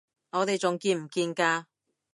[0.31, 1.65] 我哋仲見唔見㗎？